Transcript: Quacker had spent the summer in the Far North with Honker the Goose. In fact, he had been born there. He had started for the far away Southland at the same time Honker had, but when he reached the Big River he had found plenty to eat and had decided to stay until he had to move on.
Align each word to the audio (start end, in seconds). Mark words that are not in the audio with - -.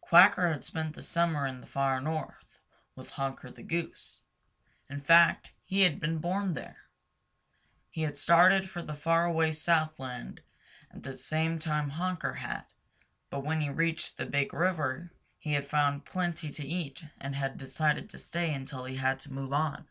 Quacker 0.00 0.50
had 0.50 0.64
spent 0.64 0.94
the 0.94 1.02
summer 1.02 1.46
in 1.46 1.60
the 1.60 1.66
Far 1.66 2.00
North 2.00 2.58
with 2.96 3.10
Honker 3.10 3.50
the 3.50 3.62
Goose. 3.62 4.22
In 4.88 5.02
fact, 5.02 5.52
he 5.62 5.82
had 5.82 6.00
been 6.00 6.16
born 6.20 6.54
there. 6.54 6.78
He 7.90 8.00
had 8.00 8.16
started 8.16 8.66
for 8.70 8.80
the 8.80 8.94
far 8.94 9.26
away 9.26 9.52
Southland 9.52 10.40
at 10.90 11.02
the 11.02 11.14
same 11.18 11.58
time 11.58 11.90
Honker 11.90 12.32
had, 12.32 12.64
but 13.28 13.44
when 13.44 13.60
he 13.60 13.68
reached 13.68 14.16
the 14.16 14.24
Big 14.24 14.54
River 14.54 15.12
he 15.38 15.52
had 15.52 15.66
found 15.66 16.06
plenty 16.06 16.50
to 16.52 16.66
eat 16.66 17.04
and 17.20 17.34
had 17.34 17.58
decided 17.58 18.08
to 18.08 18.18
stay 18.18 18.54
until 18.54 18.86
he 18.86 18.96
had 18.96 19.20
to 19.20 19.32
move 19.34 19.52
on. 19.52 19.86